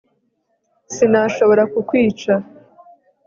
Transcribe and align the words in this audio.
Sinashobora 0.93 1.63
kukwica 1.73 2.33